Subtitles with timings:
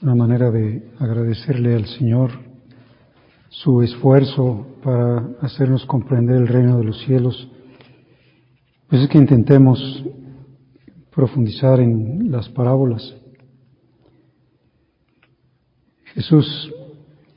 [0.00, 2.30] Una manera de agradecerle al Señor
[3.48, 7.48] su esfuerzo para hacernos comprender el reino de los cielos,
[8.88, 10.04] pues es que intentemos
[11.10, 13.16] profundizar en las parábolas.
[16.14, 16.72] Jesús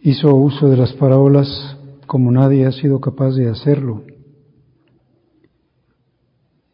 [0.03, 4.03] hizo uso de las parábolas como nadie ha sido capaz de hacerlo.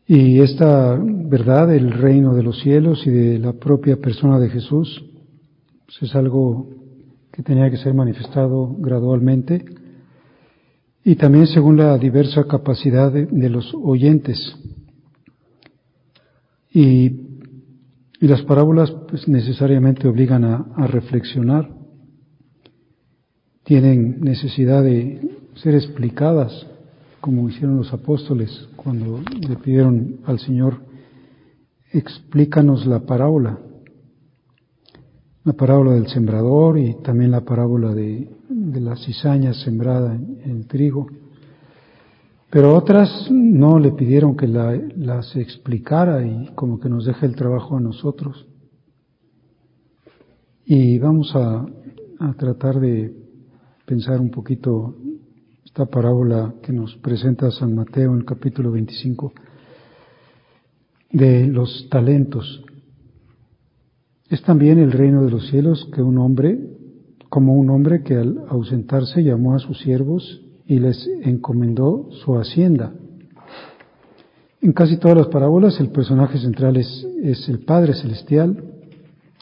[0.06, 5.04] Y esta verdad del reino de los cielos y de la propia persona de Jesús
[5.88, 6.68] pues es algo
[7.32, 9.64] que tenía que ser manifestado gradualmente
[11.04, 14.38] y también según la diversa capacidad de, de los oyentes.
[16.70, 17.06] Y,
[18.20, 21.70] y, las parábolas pues necesariamente obligan a, a reflexionar,
[23.64, 25.22] tienen necesidad de
[25.56, 26.68] ser explicadas,
[27.22, 30.82] como hicieron los apóstoles cuando le pidieron al Señor,
[31.94, 33.60] explícanos la parábola
[35.48, 40.67] la parábola del sembrador y también la parábola de, de la cizaña sembrada en, el
[40.67, 41.08] trigo.
[42.50, 47.38] Pero otras no le pidieron que la, las explicara y como que nos deje el
[47.38, 48.45] trabajo a nosotros.
[50.66, 51.66] Y vamos a,
[52.20, 53.16] a tratar de
[53.86, 54.98] pensar un poquito
[55.64, 59.32] esta parábola que nos presenta San Mateo en el capítulo 25
[61.11, 62.66] de los talentos.
[64.30, 66.60] Es también el reino de los cielos que un hombre,
[67.30, 72.93] como un hombre que al ausentarse llamó a sus siervos y les encomendó su hacienda.
[74.61, 77.05] En casi todas las parábolas el personaje central es,
[77.48, 78.64] el Padre Celestial,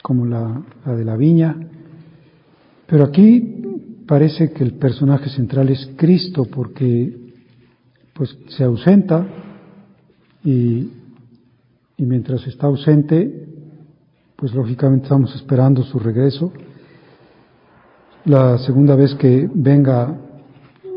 [0.04, 1.58] como la, la, de la viña,
[2.86, 3.64] pero aquí
[4.06, 7.34] parece que el personaje central es Cristo porque
[8.14, 9.26] pues se ausenta
[10.44, 10.90] y,
[11.98, 13.45] y mientras está ausente
[14.36, 16.52] pues lógicamente estamos esperando su regreso.
[18.26, 20.18] La segunda vez que venga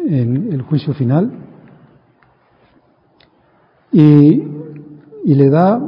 [0.07, 1.31] en el juicio final
[3.93, 4.43] y,
[5.25, 5.81] y le da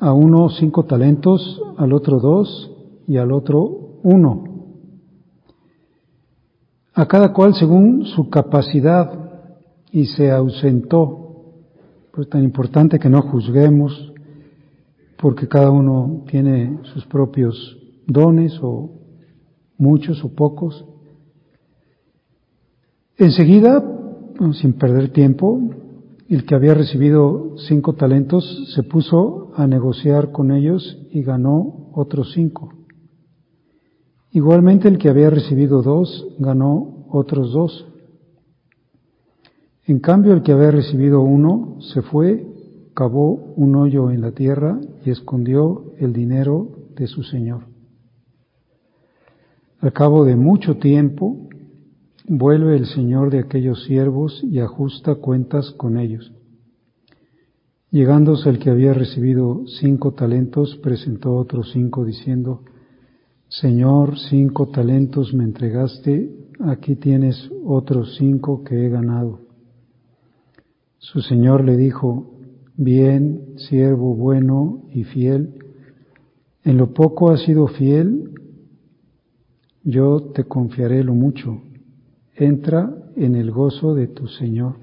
[0.00, 2.70] a uno cinco talentos, al otro dos
[3.06, 4.44] y al otro uno.
[6.94, 9.24] A cada cual según su capacidad
[9.90, 11.20] y se ausentó.
[12.12, 14.13] Pues tan importante que no juzguemos
[15.24, 18.90] porque cada uno tiene sus propios dones o
[19.78, 20.84] muchos o pocos.
[23.16, 23.82] Enseguida,
[24.60, 25.62] sin perder tiempo,
[26.28, 32.32] el que había recibido cinco talentos se puso a negociar con ellos y ganó otros
[32.34, 32.74] cinco.
[34.30, 37.86] Igualmente el que había recibido dos ganó otros dos.
[39.86, 42.53] En cambio el que había recibido uno se fue
[42.94, 47.64] cavó un hoyo en la tierra y escondió el dinero de su señor.
[49.80, 51.48] Al cabo de mucho tiempo,
[52.26, 56.32] vuelve el señor de aquellos siervos y ajusta cuentas con ellos.
[57.90, 62.62] Llegándose el que había recibido cinco talentos, presentó otros cinco diciendo,
[63.48, 66.28] Señor, cinco talentos me entregaste,
[66.60, 69.40] aquí tienes otros cinco que he ganado.
[70.98, 72.33] Su señor le dijo,
[72.76, 75.54] Bien, siervo bueno y fiel,
[76.64, 78.30] en lo poco has sido fiel,
[79.84, 81.62] yo te confiaré lo mucho.
[82.34, 84.76] Entra en el gozo de tu Señor.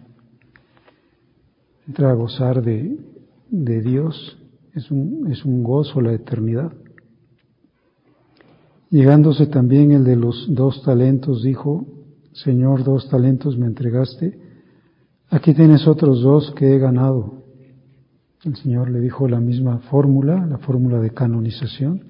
[1.85, 2.97] Entra a gozar de,
[3.49, 4.37] de Dios.
[4.73, 6.71] Es un, es un gozo la eternidad.
[8.89, 11.87] Llegándose también el de los dos talentos, dijo,
[12.31, 14.39] Señor, dos talentos me entregaste,
[15.29, 17.40] aquí tienes otros dos que he ganado.
[18.43, 22.01] El Señor le dijo la misma fórmula, la fórmula de canonización.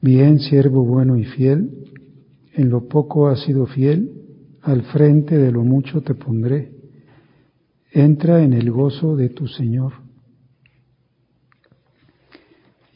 [0.00, 1.84] Bien, siervo bueno y fiel,
[2.54, 4.10] en lo poco has sido fiel,
[4.62, 6.72] al frente de lo mucho te pondré.
[7.92, 9.92] Entra en el gozo de tu Señor.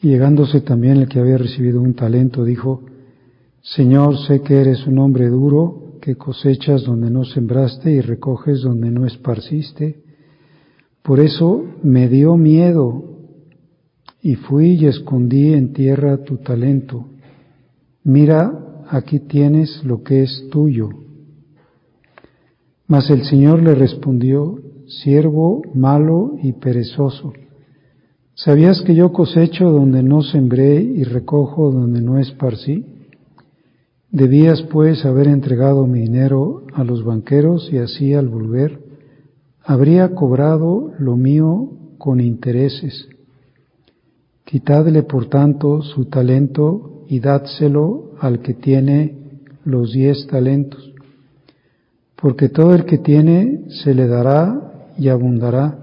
[0.01, 2.83] Y llegándose también el que había recibido un talento, dijo,
[3.61, 8.91] Señor, sé que eres un hombre duro, que cosechas donde no sembraste y recoges donde
[8.91, 10.03] no esparciste.
[11.03, 13.03] Por eso me dio miedo
[14.21, 17.07] y fui y escondí en tierra tu talento.
[18.05, 20.89] Mira, aquí tienes lo que es tuyo.
[22.87, 27.33] Mas el Señor le respondió, siervo malo y perezoso.
[28.35, 32.85] ¿Sabías que yo cosecho donde no sembré y recojo donde no esparcí?
[34.09, 38.82] Debías pues haber entregado mi dinero a los banqueros y así al volver
[39.63, 43.07] habría cobrado lo mío con intereses.
[44.43, 49.15] Quitadle por tanto su talento y dádselo al que tiene
[49.63, 50.93] los diez talentos,
[52.15, 55.79] porque todo el que tiene se le dará y abundará,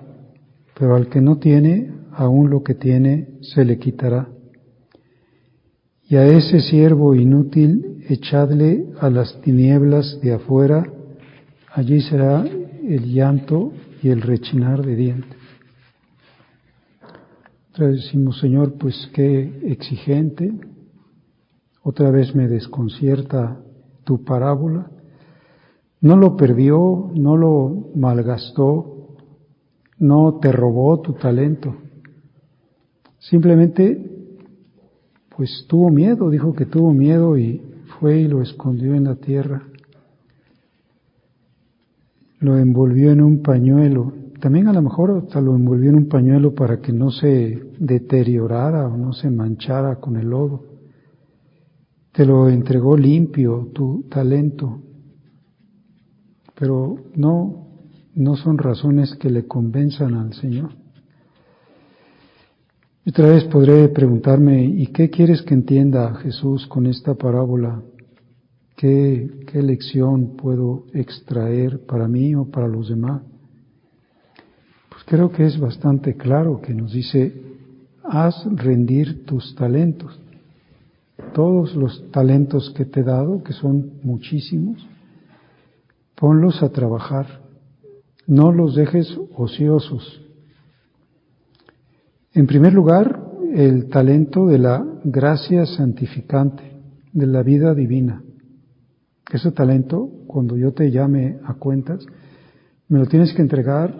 [0.78, 4.28] pero al que no tiene, aún lo que tiene se le quitará.
[6.06, 10.84] Y a ese siervo inútil echadle a las tinieblas de afuera,
[11.72, 12.44] allí será
[12.94, 13.72] el llanto
[14.02, 15.38] y el rechinar de dientes.
[17.70, 20.52] Otra vez decimos, Señor, pues qué exigente.
[21.82, 23.60] Otra vez me desconcierta
[24.04, 24.90] tu parábola.
[26.00, 29.16] No lo perdió, no lo malgastó,
[29.98, 31.76] no te robó tu talento.
[33.18, 34.04] Simplemente,
[35.36, 37.62] pues tuvo miedo, dijo que tuvo miedo y
[37.98, 39.69] fue y lo escondió en la tierra.
[42.40, 46.54] Lo envolvió en un pañuelo también a lo mejor hasta lo envolvió en un pañuelo
[46.54, 50.64] para que no se deteriorara o no se manchara con el lodo.
[52.12, 54.80] Te lo entregó limpio tu talento,
[56.58, 57.66] pero no,
[58.14, 60.70] no son razones que le convenzan al Señor.
[63.06, 67.82] Otra vez podré preguntarme, ¿y qué quieres que entienda Jesús con esta parábola?
[68.80, 73.20] ¿Qué, lección puedo extraer para mí o para los demás?
[75.04, 77.34] creo que es bastante claro que nos dice,
[78.04, 80.18] haz rendir tus talentos.
[81.34, 84.86] Todos los talentos que te he dado, que son muchísimos,
[86.14, 87.26] ponlos a trabajar.
[88.26, 90.22] No los dejes ociosos.
[92.32, 93.20] En primer lugar,
[93.52, 96.62] el talento de la gracia santificante,
[97.12, 98.22] de la vida divina.
[99.32, 102.04] Ese talento, cuando yo te llame a cuentas,
[102.88, 103.94] me lo tienes que entregar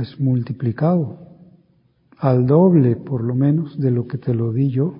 [0.00, 1.18] es multiplicado
[2.18, 4.94] al doble por lo menos de lo que te lo di yo.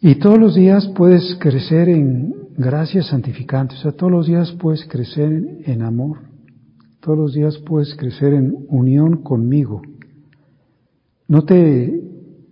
[0.00, 4.84] Y todos los días puedes crecer en gracia santificante, o sea, todos los días puedes
[4.86, 6.20] crecer en amor,
[7.00, 9.82] todos los días puedes crecer en unión conmigo.
[11.28, 12.05] No te,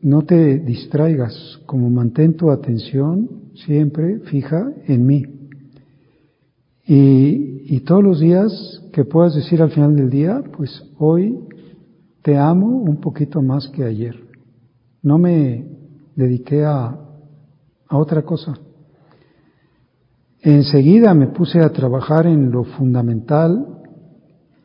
[0.04, 1.34] no te distraigas,
[1.64, 5.24] como mantén tu atención siempre fija en mí.
[6.86, 11.38] Y, y todos los días que puedas decir al final del día, pues hoy
[12.20, 14.14] te amo un poquito más que ayer.
[15.02, 15.64] No me
[16.14, 16.98] dediqué a,
[17.88, 18.52] a otra cosa.
[20.42, 23.80] Enseguida me puse a trabajar en lo fundamental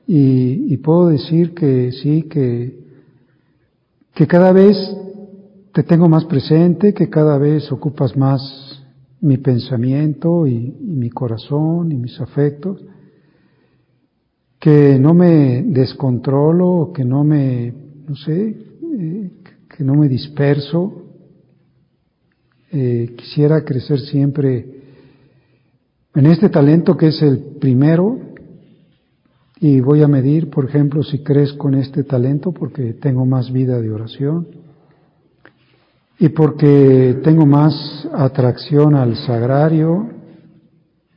[0.05, 2.77] y, y puedo decir que sí, que,
[4.13, 4.75] que cada vez
[5.73, 8.83] te tengo más presente, que cada vez ocupas más
[9.21, 12.81] mi pensamiento y, mi corazón y mis afectos
[14.59, 17.73] que no me descontrolo, que no me,
[18.05, 18.57] no sé,
[18.99, 19.31] eh,
[19.69, 21.05] que no me disperso.
[22.71, 24.65] Eh, quisiera crecer siempre
[26.13, 28.19] en este talento que es el primero
[29.61, 33.79] y voy a medir, por ejemplo, si crezco en este talento porque tengo más vida
[33.79, 34.58] de oración
[36.19, 40.09] y porque tengo más atracción al sagrario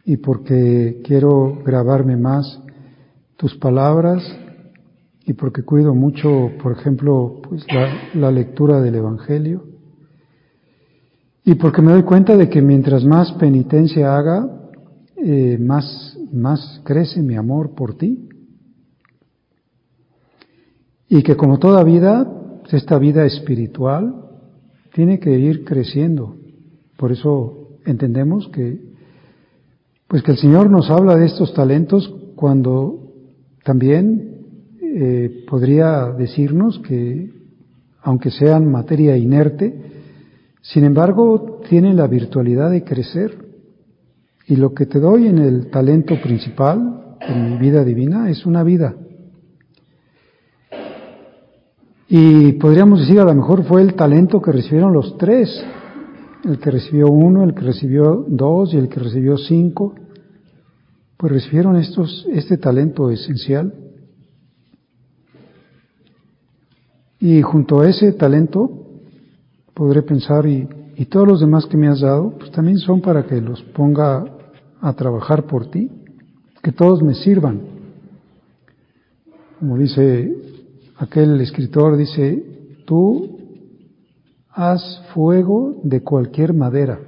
[0.04, 2.60] y porque quiero grabarme más
[3.36, 4.22] tus palabras
[5.26, 7.64] y porque cuido mucho, por ejemplo, pues
[8.14, 9.64] la, lectura del Evangelio
[11.44, 14.48] y porque me doy cuenta de que mientras más penitencia haga,
[15.16, 18.28] eh, más, más crece mi amor por ti.
[21.08, 22.32] Y que como toda vida,
[22.70, 24.21] esta vida espiritual
[24.94, 26.36] tiene que ir creciendo.
[26.96, 28.78] Por eso entendemos que,
[30.06, 33.12] pues que el Señor nos habla de estos talentos cuando
[33.64, 34.32] también
[34.80, 37.30] eh, podría decirnos que,
[38.02, 39.90] aunque sean materia inerte,
[40.64, 43.36] Sin embargo, tiene la virtualidad de crecer.
[44.46, 48.62] Y lo que te doy en el talento principal, en mi vida divina, es una
[48.62, 48.94] vida.
[52.14, 55.48] Y podríamos decir, a lo mejor fue el talento que recibieron los tres,
[56.44, 59.94] el que recibió uno, el que recibió dos y el que recibió cinco,
[61.16, 63.72] pues recibieron estos, este talento esencial.
[67.18, 68.70] Y junto a ese talento
[69.72, 73.24] podré pensar, y, y todos los demás que me has dado, pues también son para
[73.24, 74.22] que los ponga
[74.82, 75.90] a trabajar por ti,
[76.62, 77.62] que todos me sirvan.
[79.58, 80.52] Como dice
[81.02, 82.44] aquel escritor, dice,
[82.86, 83.38] tú
[84.48, 87.00] haz fuego de cualquier madera.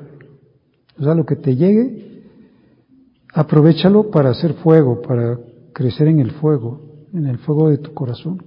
[0.99, 2.25] O sea, lo que te llegue,
[3.33, 5.39] aprovechalo para hacer fuego, para
[5.73, 8.43] crecer en el fuego, en el fuego de tu corazón.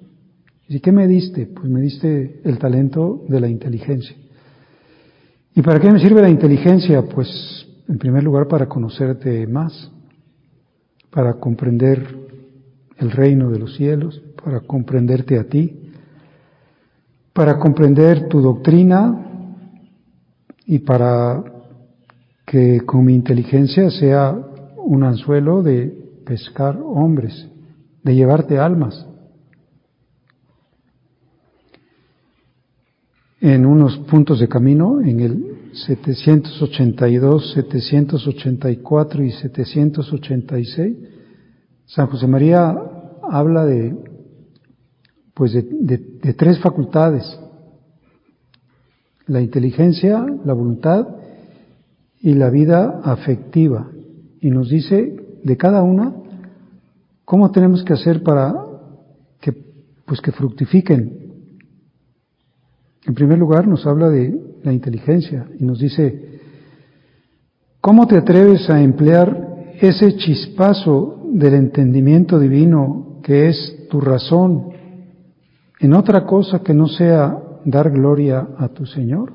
[0.68, 1.46] ¿Y qué me diste?
[1.46, 4.18] Pues me diste el talento de la inteligencia.
[5.56, 7.04] ¿Y para qué me sirve la inteligencia?
[7.04, 9.92] Pues en primer lugar para conocerte más,
[11.10, 12.06] para comprender
[12.98, 15.92] el reino de los cielos, para comprenderte a ti,
[17.34, 19.24] para comprender tu doctrina
[20.66, 21.44] y para
[22.46, 24.36] que con mi inteligencia sea
[24.78, 25.88] un anzuelo de
[26.26, 27.48] pescar hombres,
[28.04, 29.06] de llevarte almas.
[33.40, 40.98] En unos puntos de camino, en el 782, 784 y 786,
[41.86, 42.76] San José María
[43.30, 43.96] habla de,
[45.38, 47.24] pues de, de tres facultades,
[49.28, 51.08] la inteligencia, la voluntad
[52.20, 53.88] y la vida afectiva.
[54.42, 56.16] Y nos dice de cada una
[57.24, 58.56] cómo tenemos que hacer para
[59.40, 59.54] que,
[60.06, 61.52] pues que fructifiquen.
[63.06, 66.40] En primer lugar nos habla de la inteligencia y nos dice,
[67.80, 74.77] ¿cómo te atreves a emplear ese chispazo del entendimiento divino que es tu razón
[75.80, 79.34] en otra cosa que no sea dar gloria a tu Señor?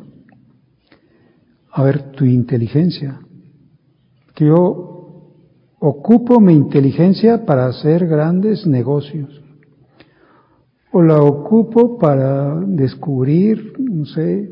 [1.70, 3.20] A ver, tu inteligencia.
[4.34, 4.92] Que yo
[5.78, 9.42] ocupo mi inteligencia para hacer grandes negocios
[10.92, 14.50] o la ocupo para descubrir, no sé,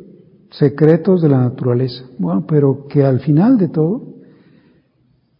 [0.50, 2.04] secretos de la naturaleza.
[2.18, 4.14] Bueno, pero que al final de todo,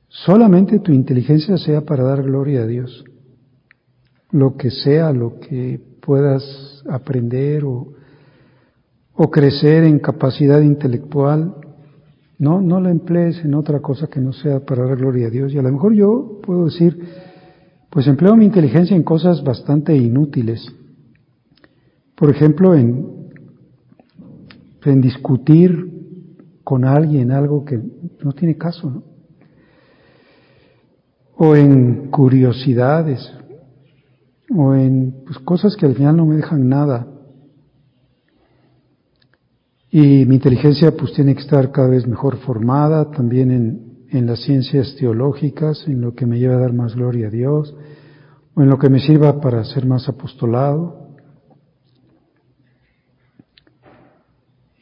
[0.09, 3.05] solamente tu inteligencia sea para dar gloria a Dios.
[4.31, 7.87] Lo que sea, lo que puedas aprender o,
[9.15, 11.55] o crecer en capacidad intelectual,
[12.37, 15.55] no, no la emplees en otra cosa que no sea para dar gloria a Dios.
[15.55, 16.99] Y a lo mejor yo puedo decir,
[17.91, 20.67] pues empleo mi inteligencia en cosas bastante inútiles.
[22.17, 23.31] Por ejemplo, en
[24.85, 27.81] en discutir con alguien algo que
[28.25, 29.05] no tiene caso, ¿no?
[31.37, 33.33] O en curiosidades,
[34.55, 37.07] o en pues, cosas que al final no me dejan nada.
[39.91, 44.41] Y mi inteligencia pues tiene que estar cada vez mejor formada, también en, en las
[44.41, 47.75] ciencias teológicas, en lo que me lleva a dar más gloria a Dios,
[48.55, 51.01] o en lo que me sirva para ser más apostolado,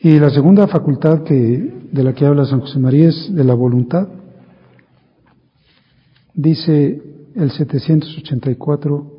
[0.00, 3.54] Y la segunda facultad que, de la que habla San José María es de la
[3.54, 4.08] voluntad.
[6.34, 7.02] Dice
[7.34, 9.17] el 784,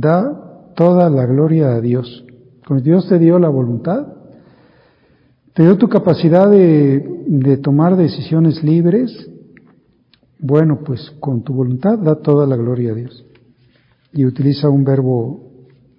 [0.00, 2.24] da toda la gloria a Dios.
[2.66, 4.06] Cuando Dios te dio la voluntad,
[5.54, 9.28] te dio tu capacidad de, de tomar decisiones libres,
[10.38, 13.24] bueno, pues con tu voluntad da toda la gloria a Dios.
[14.12, 15.48] Y utiliza un verbo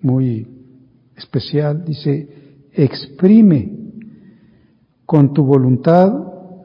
[0.02, 0.48] muy
[1.18, 2.30] especial, dice,
[2.74, 3.78] exprime
[5.06, 6.14] con tu voluntad,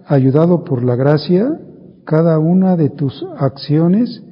[0.06, 1.58] ayudado por la gracia,
[2.04, 4.22] cada una de tus acciones,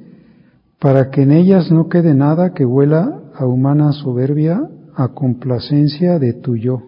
[0.83, 6.33] para que en ellas no quede nada que huela a humana soberbia, a complacencia de
[6.33, 6.83] tu yo.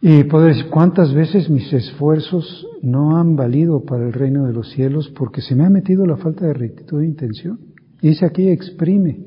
[0.00, 4.70] Y poder decir, ¿cuántas veces mis esfuerzos no han valido para el reino de los
[4.70, 7.58] cielos porque se me ha metido la falta de rectitud de intención?
[8.00, 9.26] Y dice aquí, exprime,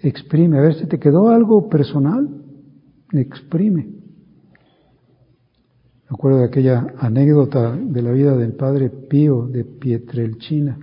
[0.00, 0.58] exprime.
[0.58, 2.28] A ver si te quedó algo personal,
[3.12, 3.84] exprime.
[6.10, 10.80] Me acuerdo de aquella anécdota de la vida del padre Pío de Pietrelcina,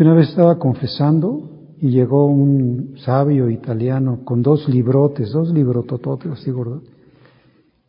[0.00, 6.32] que una vez estaba confesando y llegó un sabio italiano con dos librotes, dos librotototes
[6.32, 6.84] así gordos,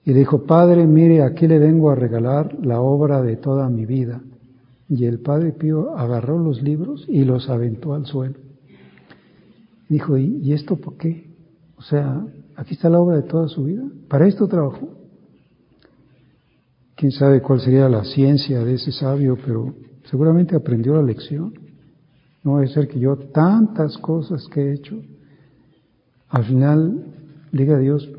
[0.03, 4.21] y dijo, Padre, mire, aquí le vengo a regalar la obra de toda mi vida.
[4.89, 8.35] Y el padre Pío agarró los libros y los aventó al suelo.
[9.87, 11.31] Dijo, ¿y, esto por qué?
[11.77, 12.25] O sea,
[12.57, 13.83] aquí está la obra de toda su vida.
[14.09, 14.89] Para esto trabajó.
[16.93, 19.73] Quién sabe cuál sería la ciencia de ese sabio, pero
[20.09, 21.70] seguramente aprendió la lección.
[22.43, 25.01] No debe ser que yo tantas cosas que he hecho,
[26.29, 27.05] al final
[27.51, 28.09] diga Dios,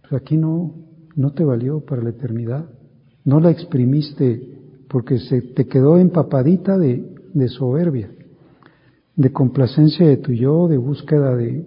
[0.00, 0.74] pues aquí no,
[1.16, 2.68] no te valió para la eternidad.
[3.24, 8.10] No la exprimiste porque se te quedó empapadita de, de soberbia,
[9.16, 11.66] de complacencia de tu yo, de búsqueda de,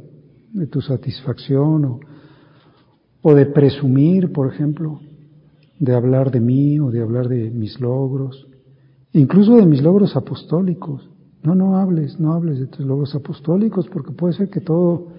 [0.54, 2.00] de tu satisfacción o,
[3.22, 5.00] o de presumir, por ejemplo,
[5.80, 8.48] de hablar de mí o de hablar de mis logros,
[9.14, 11.10] incluso de mis logros apostólicos.
[11.46, 15.10] No, no hables, no hables de tus logros apostólicos, porque puede ser que todo,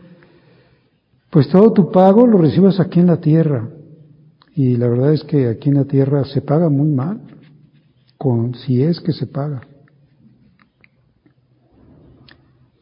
[1.30, 3.68] pues todo tu pago lo recibas aquí en la tierra.
[4.54, 7.20] Y la verdad es que aquí en la tierra se paga muy mal,
[8.18, 9.60] con, si es que se paga.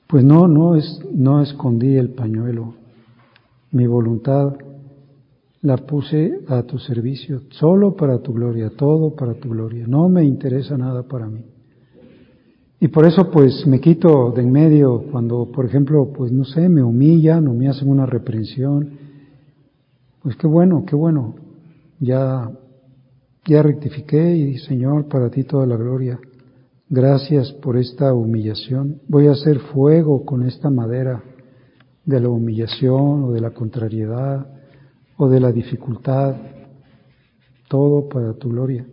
[0.06, 2.74] Pues no, no es, no escondí el pañuelo.
[3.72, 4.54] Mi voluntad
[5.62, 9.86] la puse a tu servicio, solo para tu gloria, todo para tu gloria.
[9.86, 11.53] No me interesa nada para mí.
[12.84, 16.68] Y por eso pues me quito de en medio cuando, por ejemplo, pues no sé,
[16.68, 18.98] me humillan o me hacen una reprensión.
[20.22, 21.34] Pues qué bueno, qué bueno.
[21.98, 22.50] Ya,
[23.46, 26.20] ya rectifiqué y Señor, para ti toda la gloria.
[26.90, 29.00] Gracias por esta humillación.
[29.08, 31.24] Voy a hacer fuego con esta madera
[32.04, 34.46] de la humillación o de la contrariedad
[35.16, 36.36] o de la dificultad.
[37.66, 38.84] Todo para tu gloria.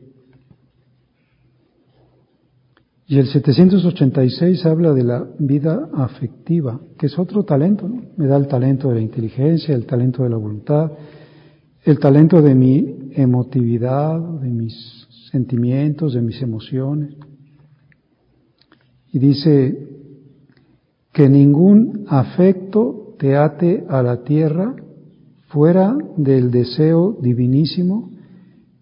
[3.12, 8.04] Y el 786 habla de la vida afectiva, que es otro talento, ¿no?
[8.16, 10.94] Me da el talento de la inteligencia, el talento de la voluntad,
[11.84, 17.16] el talento de mi emotividad, de mis sentimientos, de mis emociones.
[19.12, 19.90] Y dice
[21.12, 24.74] que ningún afecto te ate a la tierra
[25.50, 28.10] fuera del deseo divinísimo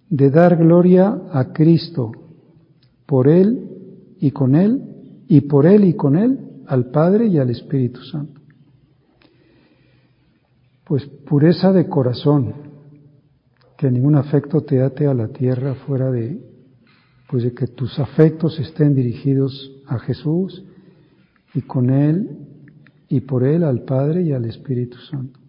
[0.07, 2.11] de dar gloria a Cristo
[3.07, 3.65] por Él
[4.19, 4.81] y con Él,
[5.27, 8.41] y por Él y con Él, al Padre y al Espíritu Santo.
[10.85, 12.53] Pues pureza de corazón,
[13.77, 16.39] que ningún afecto te ate a la tierra fuera de,
[17.29, 20.63] pues de que tus afectos estén dirigidos a Jesús
[21.53, 22.29] y con Él
[23.07, 25.39] y por Él al Padre y al Espíritu Santo.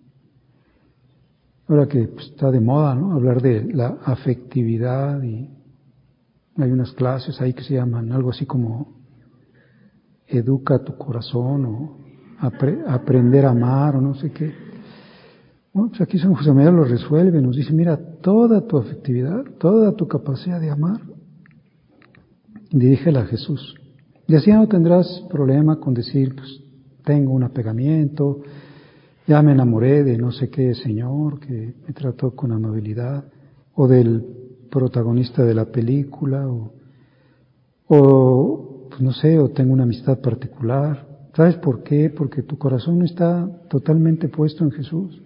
[1.68, 3.12] Ahora que pues, está de moda, ¿no?
[3.12, 5.48] Hablar de la afectividad y
[6.56, 9.00] hay unas clases ahí que se llaman algo así como
[10.26, 11.98] educa tu corazón o
[12.40, 14.52] aprender a amar o no sé qué.
[15.72, 19.94] Bueno, pues aquí San José María lo resuelve, nos dice, mira, toda tu afectividad, toda
[19.94, 21.00] tu capacidad de amar,
[22.70, 23.76] dirígela a Jesús.
[24.26, 26.62] Y así no tendrás problema con decir, pues
[27.04, 28.40] tengo un apegamiento,
[29.26, 33.24] ya me enamoré de no sé qué señor que me trató con amabilidad,
[33.74, 34.39] o del
[34.70, 36.72] protagonista de la película o,
[37.88, 41.06] o pues no sé, o tengo una amistad particular.
[41.35, 42.11] ¿Sabes por qué?
[42.11, 45.22] Porque tu corazón está totalmente puesto en Jesús.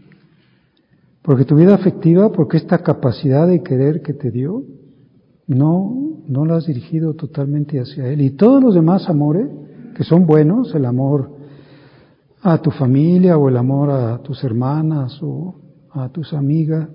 [1.22, 4.62] Porque tu vida afectiva, porque esta capacidad de querer que te dio,
[5.46, 8.20] no, no la has dirigido totalmente hacia Él.
[8.20, 9.48] Y todos los demás amores,
[9.96, 11.30] que son buenos, el amor
[12.42, 15.54] a tu familia o el amor a tus hermanas o
[15.90, 16.88] a tus amigas,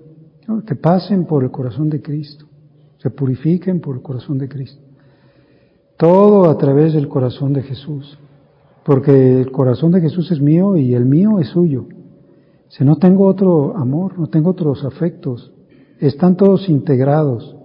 [0.66, 2.46] que pasen por el corazón de Cristo,
[2.98, 4.82] se purifiquen por el corazón de Cristo.
[5.96, 8.18] Todo a través del corazón de Jesús,
[8.84, 11.86] porque el corazón de Jesús es mío y el mío es suyo.
[12.68, 15.52] Si no tengo otro amor, no tengo otros afectos,
[15.98, 17.56] están todos integrados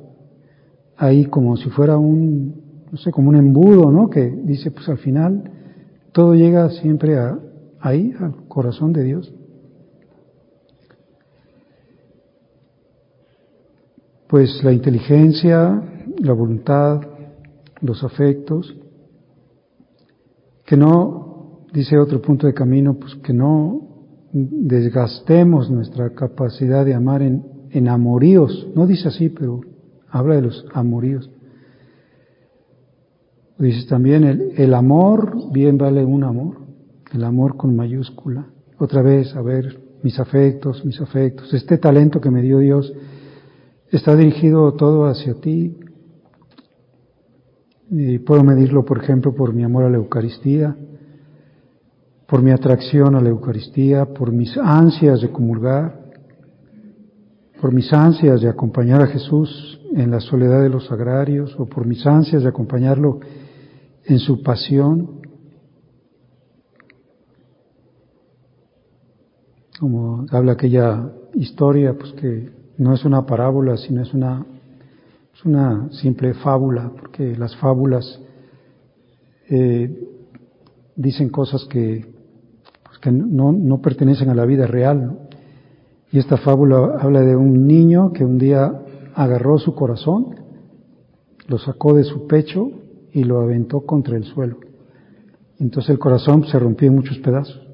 [0.97, 2.55] ahí como si fuera un,
[2.91, 4.09] no sé, como un embudo, ¿no?
[4.09, 5.51] Que dice, pues al final
[6.11, 7.37] todo llega siempre a,
[7.79, 9.33] ahí, al corazón de Dios.
[14.27, 15.81] Pues la inteligencia,
[16.17, 17.01] la voluntad,
[17.81, 18.75] los afectos,
[20.65, 23.81] que no, dice otro punto de camino, pues que no
[24.33, 29.61] desgastemos nuestra capacidad de amar en, en amoríos, no dice así, pero
[30.09, 31.29] habla de los amoríos.
[33.57, 36.57] Dice también el, el amor, bien vale un amor,
[37.13, 38.47] el amor con mayúscula.
[38.77, 42.93] Otra vez, a ver, mis afectos, mis afectos, este talento que me dio Dios,
[43.95, 45.77] está dirigido todo hacia ti.
[47.89, 50.75] Y puedo medirlo, por ejemplo, por mi amor a la Eucaristía,
[52.27, 56.03] por mi atracción a la Eucaristía, por mis ansias de comulgar,
[57.61, 61.85] por mis ansias de acompañar a Jesús en la soledad de los agrarios, o por
[61.85, 63.19] mis ansias de acompañarlo
[64.05, 65.25] en su pasión.
[69.79, 74.45] como habla aquella historia, pues que no es una parábola, sino es una,
[75.33, 78.19] es una simple fábula, porque las fábulas
[79.49, 80.07] eh,
[80.95, 82.05] dicen cosas que,
[82.83, 85.19] pues que no, no pertenecen a la vida real.
[86.11, 88.71] Y esta fábula habla de un niño que un día
[89.13, 90.35] agarró su corazón,
[91.47, 92.69] lo sacó de su pecho
[93.11, 94.57] y lo aventó contra el suelo.
[95.59, 97.64] Entonces el corazón se rompió en muchos pedazos.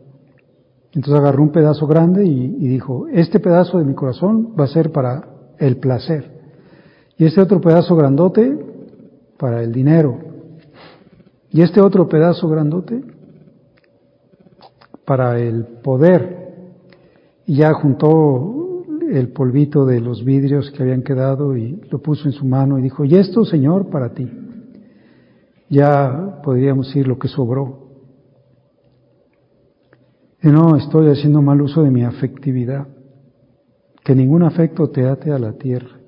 [0.93, 4.91] Entonces agarró un pedazo grande y, dijo, este pedazo de mi corazón va a ser
[4.91, 5.23] para
[5.58, 6.41] el placer.
[7.17, 8.58] Y este otro pedazo grandote
[9.38, 10.19] para el dinero.
[11.49, 13.01] Y este otro pedazo grandote
[15.06, 16.41] para el poder.
[17.45, 22.34] Y ya juntó el polvito de los vidrios que habían quedado y lo puso en
[22.34, 24.30] su mano y dijo, y esto, Señor, para ti.
[25.69, 27.90] Ya podríamos decir lo que sobró.
[30.41, 32.88] No estoy haciendo mal uso de mi afectividad.
[34.04, 35.99] Que ningún afecto te ate a la tierra.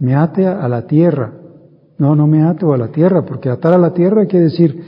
[0.00, 1.32] Me ate a la tierra.
[1.96, 4.82] No, no me ato a la tierra, porque atar a la tierra quiere decir,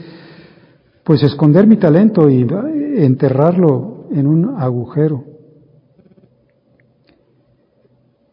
[1.03, 2.45] pues esconder mi talento y
[2.97, 5.23] enterrarlo en un agujero.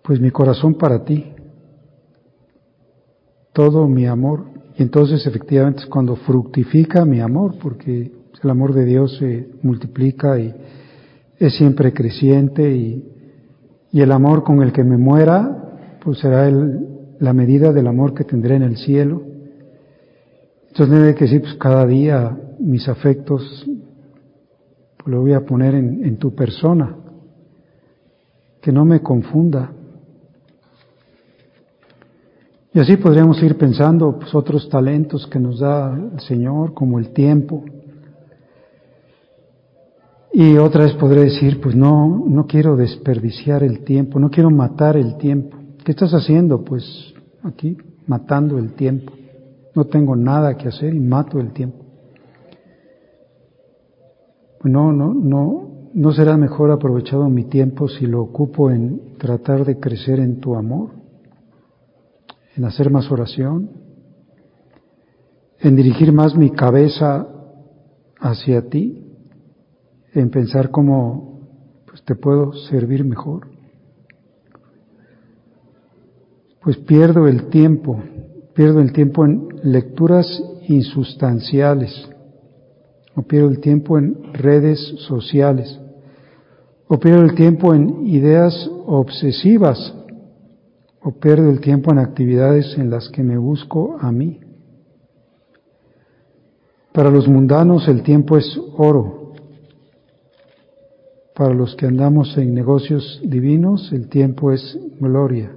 [0.03, 1.33] Pues mi corazón para ti,
[3.53, 4.45] todo mi amor.
[4.77, 8.11] Y entonces efectivamente es cuando fructifica mi amor, porque
[8.43, 10.55] el amor de Dios se multiplica y
[11.39, 13.09] es siempre creciente y,
[13.93, 18.15] y el amor con el que me muera, pues será el, la medida del amor
[18.15, 19.23] que tendré en el cielo.
[20.69, 23.67] Entonces debe que pues cada día mis afectos
[24.97, 26.97] pues lo voy a poner en, en tu persona,
[28.61, 29.73] que no me confunda.
[32.75, 37.11] Y así podríamos ir pensando pues, otros talentos que nos da el Señor, como el
[37.13, 37.65] tiempo.
[40.33, 44.97] Y otra vez podré decir, pues no, no quiero desperdiciar el tiempo, no quiero matar
[44.97, 45.59] el tiempo.
[45.85, 46.65] ¿Qué estás haciendo?
[46.65, 49.13] Pues aquí, matando el tiempo.
[49.75, 51.85] No tengo nada que hacer y mato el tiempo.
[54.61, 59.67] Pues no, no, no, no será mejor aprovechado mi tiempo si lo ocupo en tratar
[59.67, 60.91] de crecer en tu amor,
[62.57, 63.71] en hacer más oración,
[65.59, 67.27] en dirigir más mi cabeza
[68.19, 69.02] hacia ti,
[70.15, 71.41] en pensar cómo
[71.87, 73.49] pues, te puedo servir mejor.
[76.63, 78.01] Pues pierdo el tiempo,
[78.55, 80.27] pierdo el tiempo en lecturas
[80.69, 82.09] insustanciales,
[83.15, 85.79] o pierdo el tiempo en redes sociales,
[86.87, 89.95] o pierdo el tiempo en ideas obsesivas,
[91.03, 94.39] o pierdo el tiempo en actividades en las que me busco a mí.
[96.93, 99.22] Para los mundanos el tiempo es oro,
[101.35, 105.51] para los que andamos en negocios divinos, el tiempo es gloria.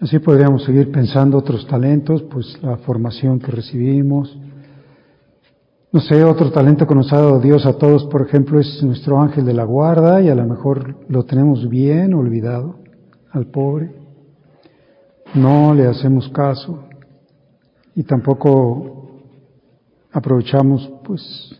[0.00, 4.34] Así podríamos seguir pensando otros talentos, pues la formación que recibimos.
[5.92, 9.20] No sé, otro talento que nos ha dado Dios a todos, por ejemplo, es nuestro
[9.20, 12.76] ángel de la guarda y a lo mejor lo tenemos bien olvidado
[13.30, 13.92] al pobre.
[15.34, 16.84] No le hacemos caso
[17.94, 19.10] y tampoco
[20.12, 21.59] aprovechamos pues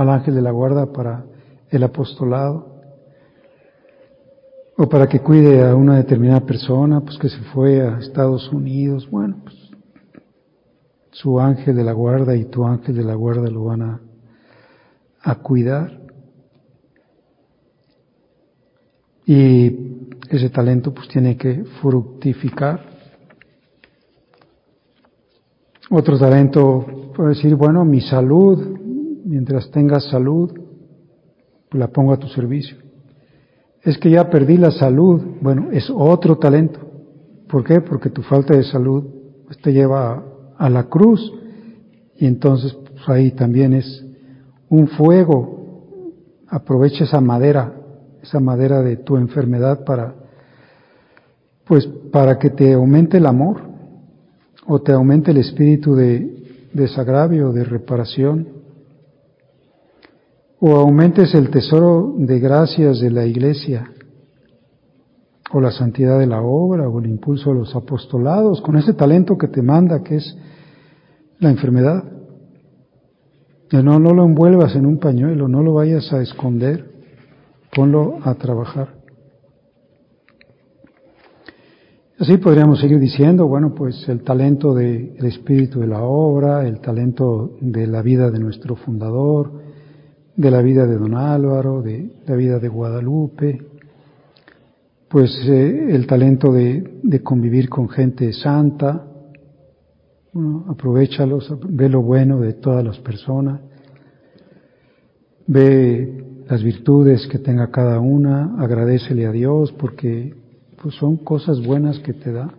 [0.00, 1.26] al ángel de la guarda para
[1.68, 2.80] el apostolado
[4.78, 9.06] o para que cuide a una determinada persona, pues que se fue a Estados Unidos,
[9.10, 9.54] bueno, pues
[11.10, 14.00] su ángel de la guarda y tu ángel de la guarda lo van a,
[15.20, 16.00] a cuidar.
[19.26, 22.88] Y ese talento pues tiene que fructificar.
[25.90, 28.79] Otro talento puede decir, bueno, mi salud,
[29.30, 30.50] mientras tengas salud,
[31.70, 32.76] la pongo a tu servicio.
[33.82, 36.80] Es que ya perdí la salud, bueno, es otro talento.
[37.48, 37.80] ¿Por qué?
[37.80, 39.04] Porque tu falta de salud
[39.46, 40.24] pues, te lleva
[40.58, 41.32] a, la cruz
[42.16, 44.04] y entonces pues, ahí también es
[44.68, 45.84] un fuego.
[46.48, 47.72] Aprovecha esa madera,
[48.20, 50.12] esa madera de tu enfermedad para,
[51.68, 53.60] pues, para que te aumente el amor
[54.66, 58.59] o te aumente el espíritu de desagravio, de reparación
[60.60, 63.90] o aumentes el tesoro de gracias de la iglesia,
[65.52, 69.38] o la santidad de la obra, o el impulso de los apostolados, con ese talento
[69.38, 70.36] que te manda, que es
[71.38, 72.04] la enfermedad.
[73.72, 76.90] No, no lo envuelvas en un pañuelo, no lo vayas a esconder,
[77.74, 79.00] ponlo a trabajar.
[82.18, 87.52] Así podríamos seguir diciendo, bueno, pues el talento del espíritu de la obra, el talento
[87.62, 89.69] de la vida de nuestro fundador,
[90.40, 93.60] de la vida de don Álvaro, de la vida de Guadalupe,
[95.06, 99.04] pues eh, el talento de, convivir con gente santa,
[100.32, 103.60] bueno, aprovechalos, ve lo bueno de todas las personas,
[105.46, 110.34] ve las virtudes que tenga cada una, agradecele a Dios porque
[110.80, 112.54] pues son cosas buenas que te da.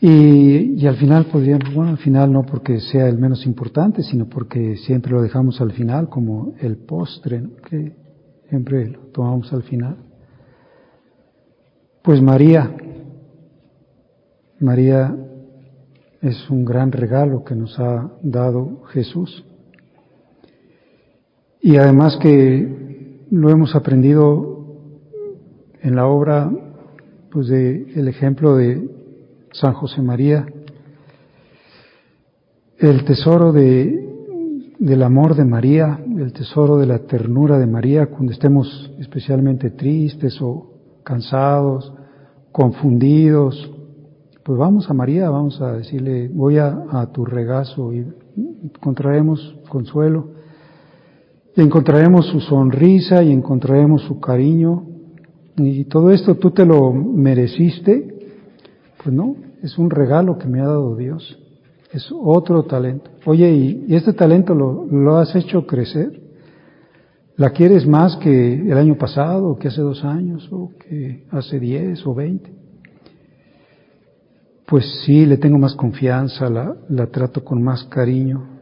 [0.00, 4.28] Y, y, al final podríamos, bueno, al final no porque sea el menos importante, sino
[4.28, 7.96] porque siempre lo dejamos al final como el postre, que
[8.48, 9.96] siempre lo tomamos al final.
[12.02, 12.76] Pues María,
[14.60, 15.16] María
[16.22, 19.44] es un gran regalo que nos ha dado Jesús.
[21.60, 24.64] Y además que lo hemos aprendido
[25.82, 26.50] en la obra,
[27.30, 28.97] pues de el ejemplo de
[29.52, 30.46] San José María,
[32.78, 38.32] el tesoro de, del amor de María, el tesoro de la ternura de María cuando
[38.32, 41.92] estemos especialmente tristes o cansados,
[42.52, 43.72] confundidos,
[44.44, 48.06] pues vamos a María, vamos a decirle, voy a, a tu regazo y
[48.62, 50.28] encontraremos consuelo,
[51.56, 54.84] encontraremos su sonrisa y encontraremos su cariño,
[55.56, 58.17] y todo esto tú te lo mereciste,
[59.08, 61.38] pues no, es un regalo que me ha dado Dios.
[61.94, 63.10] Es otro talento.
[63.24, 66.20] Oye, ¿y, este talento lo, lo, has hecho crecer?
[67.36, 71.58] ¿La quieres más que el año pasado, o que hace dos años, o que hace
[71.58, 72.52] diez o veinte?
[74.66, 78.60] Pues sí, le tengo más confianza, la, la trato con más cariño.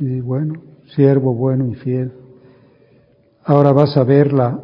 [0.00, 0.54] Y bueno,
[0.96, 2.10] siervo bueno y fiel.
[3.44, 4.60] Ahora vas a verla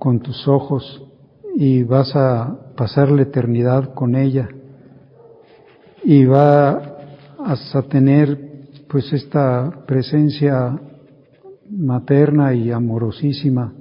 [0.00, 1.00] con tus ojos
[1.54, 4.48] y vas a pasar la eternidad con ella
[6.04, 8.38] y vas a tener
[8.88, 10.78] pues esta presencia
[11.68, 13.72] materna y amorosísima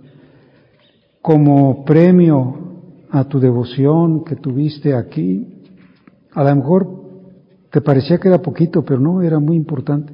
[1.21, 2.55] como premio
[3.11, 5.61] a tu devoción que tuviste aquí.
[6.33, 6.87] A lo mejor
[7.69, 10.11] te parecía que era poquito, pero no, era muy importante.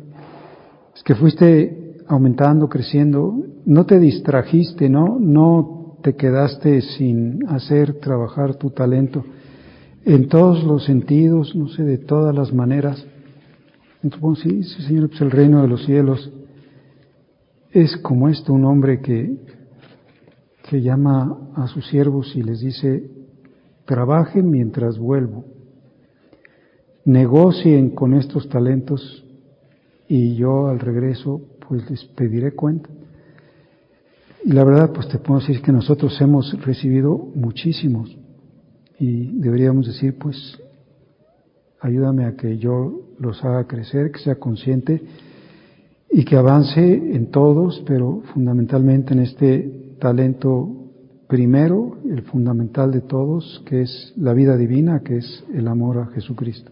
[0.94, 3.34] Es que fuiste aumentando, creciendo,
[3.66, 5.73] no te distrajiste, no, no
[6.04, 9.24] te quedaste sin hacer trabajar tu talento
[10.06, 13.04] en todos los sentidos, no sé, de todas las maneras.
[14.04, 16.30] Entonces, sí, sí, Señor, pues el reino de los cielos
[17.72, 19.38] es como esto, un hombre que,
[20.70, 23.10] que llama a sus siervos y les dice,
[23.86, 25.46] trabajen mientras vuelvo,
[27.06, 29.26] negocien con estos talentos
[30.10, 32.90] y yo al regreso pues les pediré cuenta.
[34.46, 38.16] Y la verdad, pues te puedo decir que nosotros hemos recibido muchísimos
[39.00, 40.60] y deberíamos decir, pues,
[41.80, 45.02] ayúdame a que yo los haga crecer, que sea consciente
[46.12, 50.70] y que avance en todos, pero fundamentalmente en este talento
[51.28, 56.08] primero, el fundamental de todos, que es la vida divina, que es el amor a
[56.08, 56.72] Jesucristo.